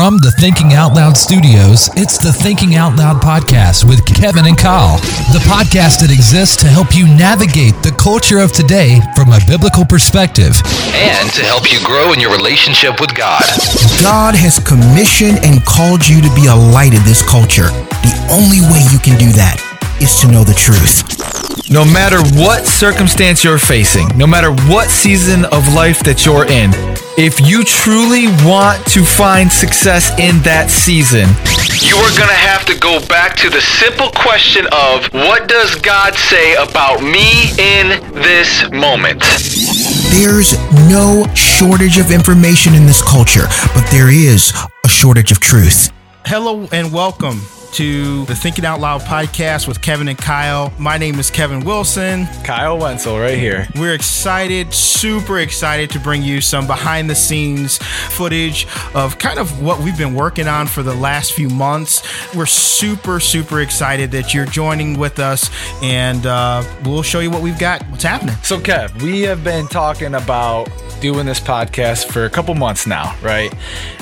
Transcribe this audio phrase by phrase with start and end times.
[0.00, 4.56] From the Thinking Out Loud studios, it's the Thinking Out Loud podcast with Kevin and
[4.56, 4.96] Kyle,
[5.36, 9.84] the podcast that exists to help you navigate the culture of today from a biblical
[9.84, 10.56] perspective
[10.96, 13.44] and to help you grow in your relationship with God.
[14.00, 17.68] God has commissioned and called you to be a light in this culture.
[18.00, 19.60] The only way you can do that
[20.00, 21.04] is to know the truth.
[21.68, 26.72] No matter what circumstance you're facing, no matter what season of life that you're in,
[27.20, 31.28] if you truly want to find success in that season,
[31.84, 35.76] you are going to have to go back to the simple question of what does
[35.82, 39.20] God say about me in this moment?
[40.16, 40.56] There's
[40.88, 43.44] no shortage of information in this culture,
[43.74, 44.56] but there is
[44.86, 45.92] a shortage of truth.
[46.24, 47.42] Hello and welcome
[47.72, 50.72] to the Thinking Out Loud podcast with Kevin and Kyle.
[50.78, 52.26] My name is Kevin Wilson.
[52.44, 53.68] Kyle Wenzel, right here.
[53.76, 59.62] We're excited, super excited to bring you some behind the scenes footage of kind of
[59.62, 62.02] what we've been working on for the last few months.
[62.34, 65.50] We're super, super excited that you're joining with us,
[65.82, 68.36] and uh, we'll show you what we've got, what's happening.
[68.42, 70.68] So, Kev, we have been talking about
[71.00, 73.52] doing this podcast for a couple months now, right?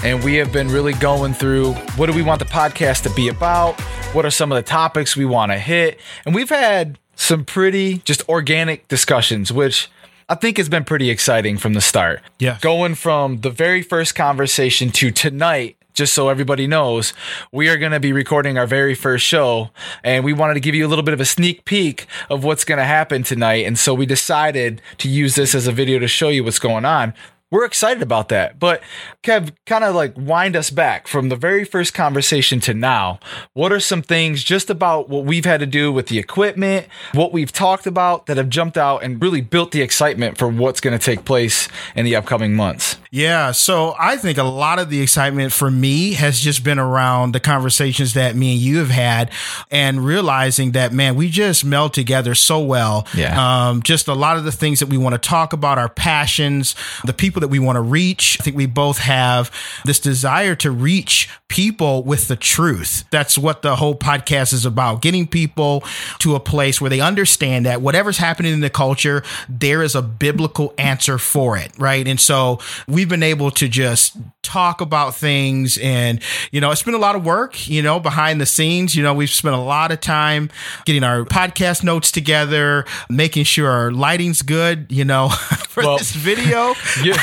[0.03, 3.29] And we have been really going through what do we want the podcast to be
[3.29, 3.81] about?
[4.13, 6.01] What are some of the topics we want to hit?
[6.27, 9.89] And we've had some pretty just organic discussions, which
[10.29, 12.21] I think has been pretty exciting from the start.
[12.39, 12.59] Yeah.
[12.61, 17.13] Going from the very first conversation to tonight, just so everybody knows,
[17.53, 19.71] we are going to be recording our very first show.
[20.03, 22.65] And we wanted to give you a little bit of a sneak peek of what's
[22.65, 23.67] going to happen tonight.
[23.67, 26.85] And so we decided to use this as a video to show you what's going
[26.85, 27.13] on
[27.51, 28.59] we're excited about that.
[28.59, 28.83] But
[29.23, 33.19] Kev, kind of like wind us back from the very first conversation to now.
[33.55, 37.33] What are some things just about what we've had to do with the equipment, what
[37.33, 40.99] we've talked about that have jumped out and really built the excitement for what's going
[40.99, 42.97] to take place in the upcoming months?
[43.11, 47.33] Yeah, so I think a lot of the excitement for me has just been around
[47.33, 49.31] the conversations that me and you have had
[49.71, 53.07] and realizing that, man, we just meld together so well.
[53.15, 53.69] Yeah.
[53.69, 56.75] Um, just a lot of the things that we want to talk about, our passions,
[57.05, 58.37] the people that we want to reach.
[58.41, 59.51] I think we both have
[59.85, 63.05] this desire to reach people with the truth.
[63.11, 65.83] That's what the whole podcast is about getting people
[66.19, 70.03] to a place where they understand that whatever's happening in the culture, there is a
[70.03, 72.07] biblical answer for it, right?
[72.07, 76.23] And so we've been able to just talk about things and
[76.53, 79.13] you know it's been a lot of work you know behind the scenes you know
[79.13, 80.49] we've spent a lot of time
[80.87, 85.29] getting our podcast notes together making sure our lighting's good you know
[85.81, 86.75] for well, this video.
[87.03, 87.17] your,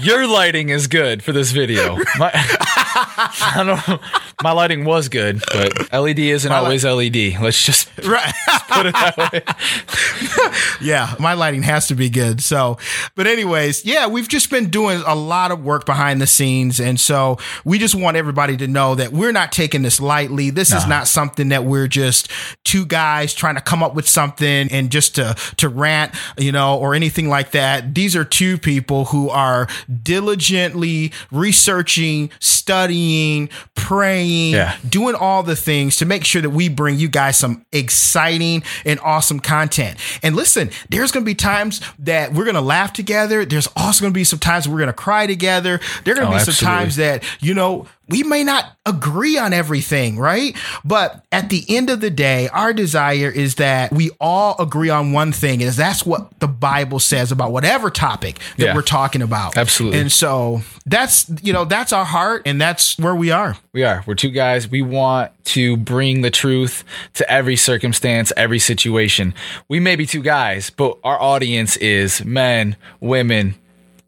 [0.00, 1.96] your, lighting is good for this video.
[2.18, 2.30] My,
[3.56, 4.00] I don't know.
[4.42, 8.32] my lighting was good but led isn't my always led let's just, right.
[8.46, 9.42] Just put it that way
[10.86, 12.78] yeah my lighting has to be good so
[13.14, 16.80] but anyways yeah we've just been doing a lot of work behind the scenes scenes.
[16.80, 20.50] And so we just want everybody to know that we're not taking this lightly.
[20.50, 22.30] This is not something that we're just
[22.64, 26.78] two guys trying to come up with something and just to, to rant, you know,
[26.78, 27.94] or anything like that.
[27.94, 29.68] These are two people who are
[30.02, 32.89] diligently researching, studying,
[33.74, 34.76] praying, yeah.
[34.88, 39.00] doing all the things to make sure that we bring you guys some exciting and
[39.00, 39.98] awesome content.
[40.22, 43.44] And listen, there's going to be times that we're going to laugh together.
[43.44, 45.80] There's also going to be some times we're going to cry together.
[46.04, 49.38] There are going to oh, be some times that, you know, we may not agree
[49.38, 50.56] on everything, right?
[50.84, 55.12] But at the end of the day, our desire is that we all agree on
[55.12, 59.22] one thing, is that's what the Bible says about whatever topic that yeah, we're talking
[59.22, 59.56] about.
[59.56, 60.00] Absolutely.
[60.00, 63.56] And so that's, you know, that's our heart and that's where we are.
[63.72, 64.02] We are.
[64.06, 64.68] We're two guys.
[64.68, 66.84] We want to bring the truth
[67.14, 69.34] to every circumstance, every situation.
[69.68, 73.54] We may be two guys, but our audience is men, women,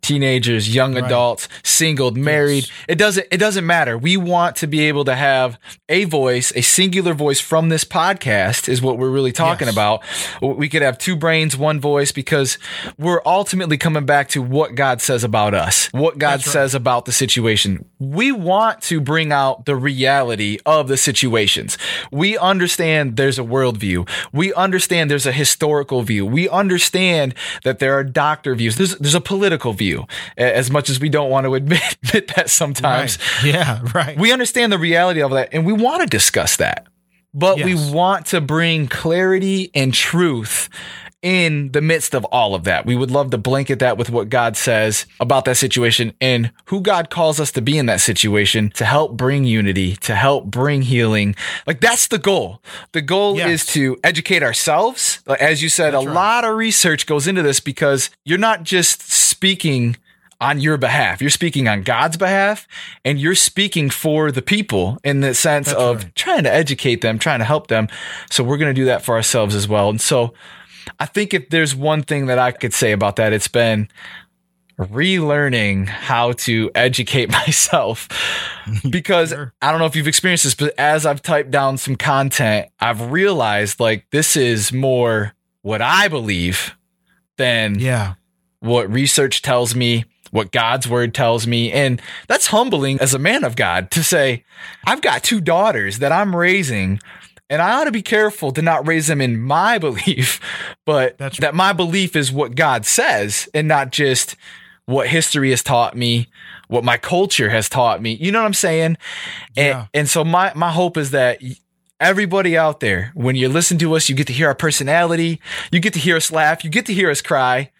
[0.02, 1.04] teenagers, young right.
[1.04, 2.64] adults, single, married.
[2.64, 2.72] Yes.
[2.88, 3.96] It doesn't it doesn't matter.
[3.96, 5.58] We want to be able to have
[5.88, 9.74] a voice, a singular voice from this podcast is what we're really talking yes.
[9.74, 10.02] about.
[10.42, 12.58] We could have two brains, one voice because
[12.98, 16.40] we're ultimately coming back to what God says about us, what God right.
[16.42, 17.84] says about the situation.
[18.00, 21.78] We want to bring out the reality of the situations.
[22.10, 24.08] We understand there's a worldview.
[24.32, 26.26] We understand there's a historical view.
[26.26, 28.76] We understand that there are doctor views.
[28.76, 30.06] There's there's a political view you,
[30.36, 33.18] as much as we don't want to admit, admit that sometimes.
[33.42, 33.54] Right.
[33.54, 34.18] Yeah, right.
[34.18, 36.86] We understand the reality of that and we want to discuss that.
[37.34, 37.64] But yes.
[37.64, 40.68] we want to bring clarity and truth
[41.22, 42.84] in the midst of all of that.
[42.84, 46.80] We would love to blanket that with what God says about that situation and who
[46.80, 50.82] God calls us to be in that situation to help bring unity, to help bring
[50.82, 51.36] healing.
[51.66, 52.60] Like that's the goal.
[52.90, 53.48] The goal yes.
[53.50, 55.20] is to educate ourselves.
[55.24, 56.14] But as you said, that's a right.
[56.14, 59.96] lot of research goes into this because you're not just speaking
[60.40, 61.20] on your behalf.
[61.20, 62.66] You're speaking on God's behalf
[63.04, 66.14] and you're speaking for the people in the sense That's of right.
[66.16, 67.86] trying to educate them, trying to help them.
[68.28, 69.88] So we're going to do that for ourselves as well.
[69.88, 70.34] And so
[71.00, 73.88] I think if there's one thing that I could say about that, it's been
[74.78, 78.08] relearning how to educate myself
[78.90, 79.52] because Sure.
[79.62, 83.10] I don't know if you've experienced this, but as I've typed down some content, I've
[83.12, 86.76] realized like this is more what I believe
[87.36, 88.14] than Yeah.
[88.60, 91.70] what research tells me, what God's word tells me.
[91.72, 94.44] And that's humbling as a man of God to say,
[94.86, 96.98] I've got two daughters that I'm raising.
[97.52, 100.40] And I ought to be careful to not raise them in my belief,
[100.86, 104.36] but That's that my belief is what God says and not just
[104.86, 106.28] what history has taught me,
[106.68, 108.14] what my culture has taught me.
[108.14, 108.96] You know what I'm saying?
[109.54, 109.80] Yeah.
[109.80, 111.42] And, and so my, my hope is that
[112.00, 115.38] everybody out there, when you listen to us, you get to hear our personality,
[115.70, 117.70] you get to hear us laugh, you get to hear us cry,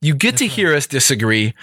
[0.00, 1.54] you get to hear us disagree,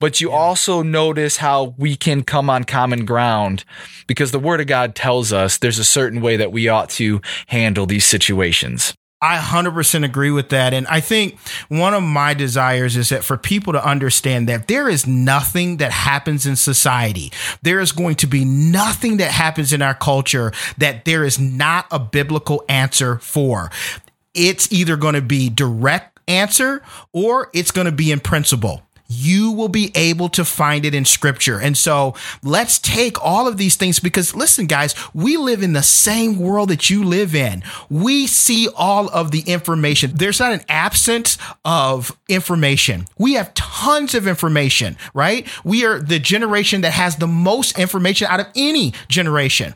[0.00, 3.64] but you also notice how we can come on common ground
[4.06, 7.20] because the word of God tells us there's a certain way that we ought to
[7.48, 8.94] handle these situations.
[9.22, 10.74] I 100% agree with that.
[10.74, 14.88] And I think one of my desires is that for people to understand that there
[14.88, 17.30] is nothing that happens in society,
[17.62, 21.86] there is going to be nothing that happens in our culture that there is not
[21.92, 23.70] a biblical answer for.
[24.34, 26.82] It's either going to be direct answer
[27.12, 28.82] or it's going to be in principle
[29.12, 31.60] you will be able to find it in scripture.
[31.60, 35.82] And so let's take all of these things because listen, guys, we live in the
[35.82, 37.62] same world that you live in.
[37.90, 40.12] We see all of the information.
[40.14, 43.06] There's not an absence of information.
[43.18, 45.46] We have tons of information, right?
[45.64, 49.74] We are the generation that has the most information out of any generation.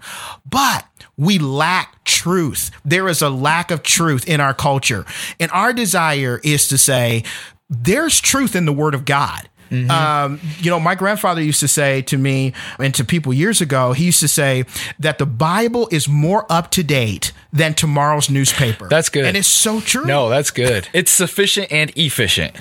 [0.48, 0.86] But
[1.16, 2.70] we lack truth.
[2.84, 5.04] There is a lack of truth in our culture.
[5.40, 7.24] And our desire is to say,
[7.68, 9.48] there's truth in the word of God.
[9.90, 13.92] Um, you know, my grandfather used to say to me and to people years ago,
[13.94, 14.64] he used to say
[15.00, 18.88] that the Bible is more up to date than tomorrow's newspaper.
[18.88, 19.24] That's good.
[19.24, 20.04] And it's so true.
[20.04, 20.88] No, that's good.
[20.94, 22.54] It's sufficient and efficient.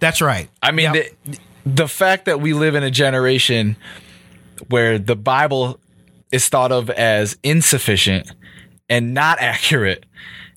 [0.00, 0.50] That's right.
[0.60, 1.06] I mean, Yep.
[1.24, 3.76] the, the fact that we live in a generation
[4.68, 5.78] where the Bible
[6.32, 8.32] is thought of as insufficient
[8.88, 10.04] and not accurate,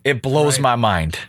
[0.04, 0.64] it blows Right.
[0.64, 1.20] my mind,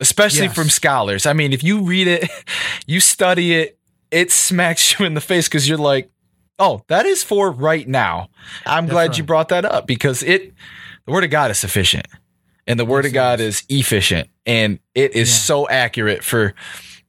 [0.00, 0.54] especially Yes.
[0.54, 1.26] from scholars.
[1.26, 2.28] I mean, if you read it,
[2.86, 3.78] you study it,
[4.10, 6.10] it smacks you in the face because you're like,
[6.58, 8.28] oh, that is for right now.
[8.64, 10.52] I'm glad you brought that up because it,
[11.04, 12.06] the word of God is sufficient
[12.66, 16.54] and the word of God is efficient and it is so accurate for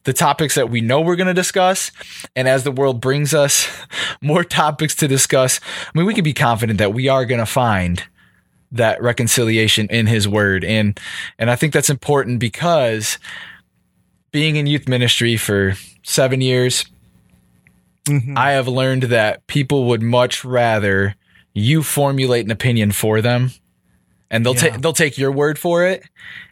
[0.04, 1.92] the topics that we know we're going to discuss.
[2.36, 3.68] And as the world brings us
[4.22, 5.60] more topics to discuss,
[5.94, 8.04] I mean, we can be confident that we are going to find
[8.72, 10.64] that reconciliation in his word.
[10.64, 11.00] And,
[11.40, 13.18] and I think that's important because
[14.32, 16.86] being in youth ministry for seven years,
[18.08, 18.38] mm-hmm.
[18.38, 21.16] I have learned that people would much rather
[21.54, 23.52] you formulate an opinion for them
[24.30, 24.62] and they'll Yeah.
[24.62, 26.04] take they'll take your word for it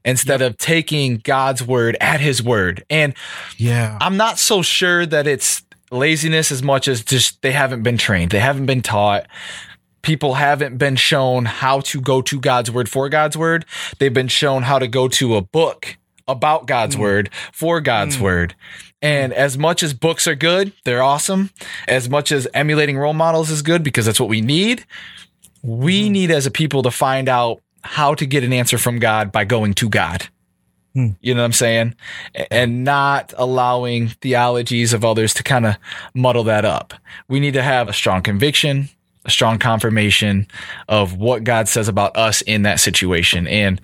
[0.04, 2.84] instead of taking God's word at his word.
[2.90, 3.14] And
[3.58, 3.98] Yeah.
[4.02, 8.32] I'm not so sure that it's laziness as much as just they haven't been trained.
[8.32, 9.28] They haven't been taught.
[10.06, 13.66] People haven't been shown how to go to God's word for God's word.
[13.98, 15.98] They've been shown how to go to a book
[16.28, 17.02] about God's hmm.
[17.02, 18.24] word for God's hmm.
[18.24, 18.56] word.
[19.02, 21.50] And as much as books are good, they're awesome.
[21.88, 24.86] As much as emulating role models is good because that's what we need,
[25.64, 26.14] we hmm.
[26.14, 29.44] need as a people to find out how to get an answer from God by
[29.44, 30.28] going to God.
[30.96, 31.96] You know what I'm saying?
[32.50, 35.76] And not allowing theologies of others to kind of
[36.14, 36.94] muddle that up.
[37.28, 38.88] We need to have a strong conviction,
[39.26, 40.48] a strong confirmation
[40.88, 43.48] of what God says about us in that situation.
[43.48, 43.82] And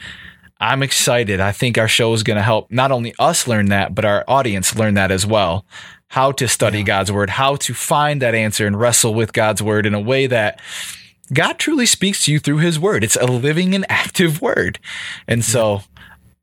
[0.59, 1.39] I'm excited.
[1.39, 4.23] I think our show is going to help not only us learn that, but our
[4.27, 5.65] audience learn that as well.
[6.09, 9.85] How to study God's word, how to find that answer and wrestle with God's word
[9.85, 10.61] in a way that
[11.33, 13.03] God truly speaks to you through his word.
[13.03, 14.77] It's a living and active word.
[15.27, 15.81] And so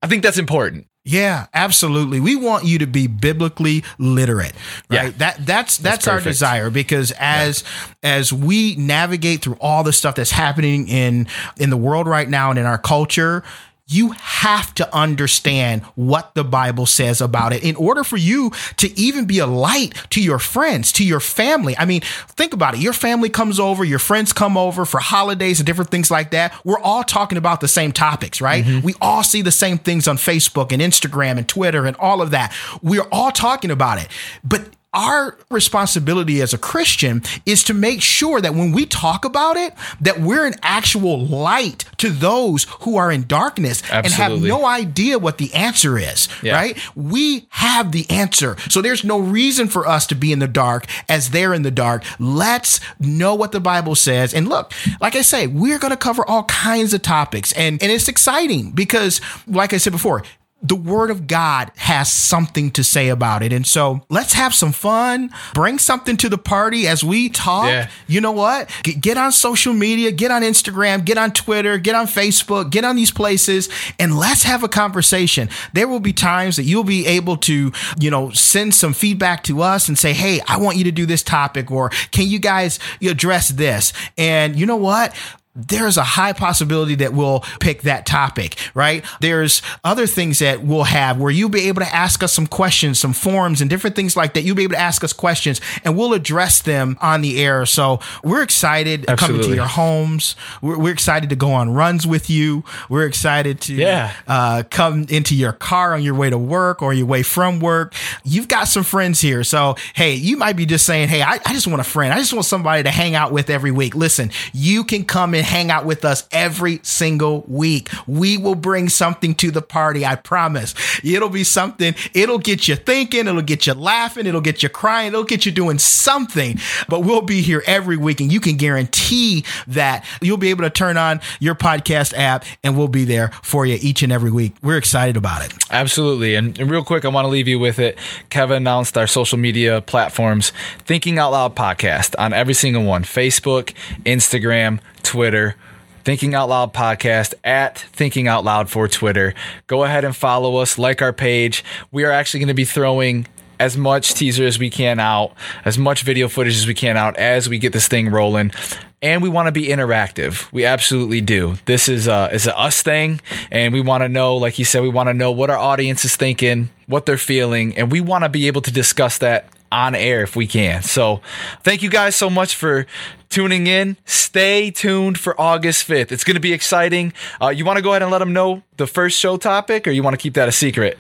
[0.03, 0.87] I think that's important.
[1.09, 2.21] Yeah, absolutely.
[2.21, 4.53] We want you to be biblically literate.
[4.91, 5.05] Right.
[5.05, 5.11] Yeah.
[5.17, 7.65] That that's that's, our desire because as
[8.03, 12.51] as we navigate through all the stuff that's happening in in the world right now
[12.51, 13.43] and in our culture,
[13.89, 18.99] you have to understand what the Bible says about it in order for you to
[18.99, 21.75] even be a light to your friends, to your family.
[21.79, 22.81] I mean, think about it.
[22.81, 26.55] Your family comes over, your friends come over for holidays and different things like that.
[26.65, 28.63] We're all talking about the same topics, right?
[28.65, 28.85] Mm-hmm.
[28.85, 32.31] We all see the same things on Facebook and Instagram and Twitter and all of
[32.33, 32.55] that.
[32.83, 34.09] We're all talking about it.
[34.45, 39.57] But our responsibility as a Christian is to make sure that when we talk about
[39.57, 44.65] it, that we're an actual light to those who are in darkness and have no
[44.65, 46.55] idea what the answer is, Yeah.
[46.55, 46.79] right?
[46.95, 48.57] We have the answer.
[48.71, 51.71] So there's no reason for us to be in the dark as they're in the
[51.71, 52.03] dark.
[52.19, 54.33] Let's know what the Bible says.
[54.33, 57.93] And look, like I say, we're going to cover all kinds of topics and, and
[57.93, 60.23] it's exciting because like I said before,
[60.61, 63.53] the word of God has something to say about it.
[63.53, 65.31] And so let's have some fun.
[65.55, 67.67] Bring something to the party as we talk.
[67.67, 67.89] Yeah.
[68.09, 68.69] You know what?
[68.83, 72.85] Get, get on social media, get on Instagram, get on Twitter, get on Facebook, get
[72.85, 73.69] on these places,
[74.01, 75.49] and let's have a conversation.
[75.75, 79.63] There will be times that you'll be able to, you know, send some feedback to
[79.63, 82.81] us and say, hey, I want you to do this topic, or can you guys
[83.01, 83.93] address this?
[84.17, 85.15] And you know what?
[85.59, 89.05] There's a high possibility that we'll pick that topic, right?
[89.21, 92.99] There's other things that we'll have where you'll be able to ask us some questions,
[92.99, 94.43] some forms and different things like that.
[94.43, 97.67] You'll be able to ask us questions and we'll address them on the air.
[97.67, 100.37] So we're excited coming to your homes.
[100.63, 102.65] We're, we're excited to go on runs with you.
[102.89, 104.13] We're excited to Yeah.
[104.29, 107.95] uh, come into your car on your way to work or your way from work.
[108.25, 109.43] You've got some friends here.
[109.43, 112.13] So, hey, you might be just saying, hey, I, I just want a friend.
[112.13, 113.95] I just want somebody to hang out with every week.
[113.95, 117.91] Listen, you can come and hang out with us every single week.
[118.07, 120.05] We will bring something to the party.
[120.05, 120.75] I promise.
[121.03, 125.09] It'll be something, it'll get you thinking, it'll get you laughing, it'll get you crying,
[125.09, 126.59] it'll get you doing something.
[126.89, 130.71] But we'll be here every week, and you can guarantee that you'll be able to
[130.71, 134.55] turn on your podcast app and we'll be there for you each and every week.
[134.63, 135.53] We're excited about it.
[135.71, 136.35] Absolutely.
[136.35, 137.99] And, real quick, I want to leave you with it.
[138.31, 140.53] Kevin announced our social media platforms,
[140.85, 143.73] Thinking Out Loud Podcast on every single one Facebook,
[144.05, 145.57] Instagram, Twitter.
[146.05, 149.33] Thinking Out Loud podcast at Thinking Out Loud for Twitter.
[149.67, 151.65] Go ahead and follow us, like our page.
[151.91, 153.27] We are actually going to be throwing
[153.59, 155.33] as much teaser as we can out,
[155.65, 158.53] as much video footage as we can out as we get this thing rolling.
[159.01, 160.51] And we want to be interactive.
[160.53, 161.57] We absolutely do.
[161.65, 164.83] This is a is a us thing, and we want to know, like you said,
[164.83, 168.25] we want to know what our audience is thinking, what they're feeling, and we want
[168.25, 170.83] to be able to discuss that on air if we can.
[170.83, 171.21] So,
[171.63, 172.87] thank you guys so much for
[173.29, 173.97] tuning in.
[174.05, 176.13] Stay tuned for August 5th.
[176.13, 177.13] It's going to be exciting.
[177.41, 179.91] Uh, you want to go ahead and let them know the first show topic, or
[179.91, 180.99] you want to keep that a secret?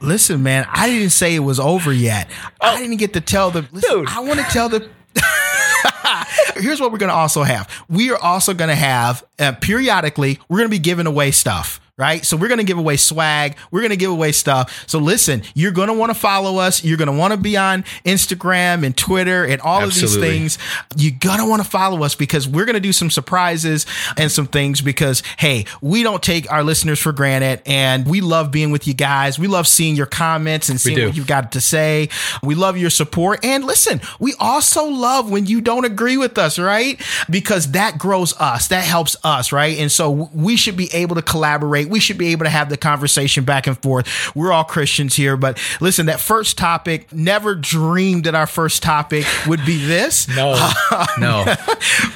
[0.00, 2.28] Listen, man, I didn't say it was over yet.
[2.60, 3.66] I didn't get to tell the.
[3.72, 4.08] Listen, Dude.
[4.08, 4.88] I want to tell the.
[6.56, 7.68] Here's what we're going to also have.
[7.88, 10.38] We are also going to have uh, periodically.
[10.48, 11.80] We're going to be giving away stuff.
[11.98, 12.24] Right.
[12.24, 13.56] So we're going to give away swag.
[13.72, 14.84] We're going to give away stuff.
[14.86, 16.84] So listen, you're going to want to follow us.
[16.84, 20.58] You're going to want to be on Instagram and Twitter and all of these things.
[20.96, 23.84] You're going to want to follow us because we're going to do some surprises
[24.16, 28.52] and some things because, hey, we don't take our listeners for granted and we love
[28.52, 29.36] being with you guys.
[29.36, 32.10] We love seeing your comments and seeing what you've got to say.
[32.44, 33.44] We love your support.
[33.44, 37.00] And listen, we also love when you don't agree with us, right?
[37.28, 39.78] Because that grows us, that helps us, right?
[39.78, 41.87] And so we should be able to collaborate.
[41.88, 44.34] We should be able to have the conversation back and forth.
[44.34, 49.24] We're all Christians here, but listen, that first topic, never dreamed that our first topic
[49.46, 50.52] would be this No,
[50.90, 51.44] um, no.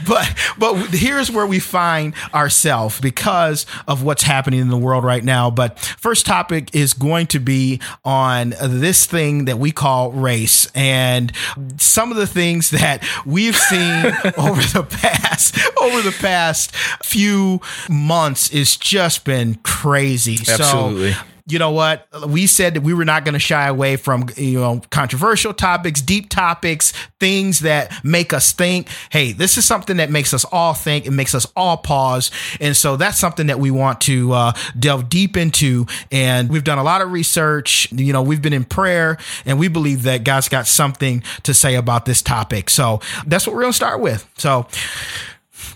[0.07, 5.25] but but here's where we find ourselves because of what's happening in the world right
[5.25, 5.50] now.
[5.50, 11.33] But first topic is going to be on this thing that we call race and
[11.76, 14.05] some of the things that we've seen
[14.38, 20.35] over the past over the past few months is just been crazy.
[20.35, 21.12] Absolutely.
[21.12, 22.07] So you know what?
[22.28, 26.00] We said that we were not going to shy away from you know controversial topics,
[26.00, 28.88] deep topics, things that make us think.
[29.11, 31.07] Hey, this is something that makes us all think.
[31.07, 35.09] It makes us all pause, and so that's something that we want to uh, delve
[35.09, 35.87] deep into.
[36.12, 37.90] And we've done a lot of research.
[37.90, 41.75] You know, we've been in prayer, and we believe that God's got something to say
[41.75, 42.71] about this topic.
[42.71, 44.28] So that's what we're going to start with.
[44.38, 44.69] So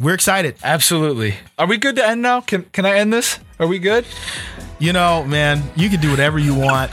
[0.00, 0.57] we're excited.
[0.62, 1.35] Absolutely.
[1.59, 2.40] Are we good to end now?
[2.40, 3.38] Can can I end this?
[3.59, 4.05] Are we good?
[4.78, 6.93] You know, man, you can do whatever you want,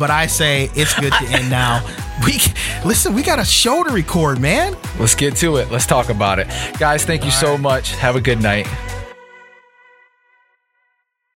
[0.00, 1.84] but I say it's good to end now.
[2.24, 2.40] We
[2.84, 4.76] listen, we got a show to record, man.
[4.98, 5.70] Let's get to it.
[5.70, 6.48] Let's talk about it.
[6.78, 7.92] Guys, thank you so much.
[7.92, 8.66] Have a good night.